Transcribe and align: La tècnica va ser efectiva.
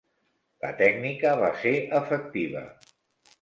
La 0.63 0.71
tècnica 0.79 1.33
va 1.41 1.51
ser 1.65 1.75
efectiva. 2.01 2.65